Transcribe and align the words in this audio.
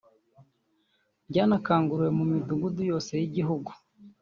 ryanakanguriwe 1.29 2.09
mu 2.17 2.23
midugudu 2.31 2.81
yose 2.91 3.11
y’igihugu 3.21 3.71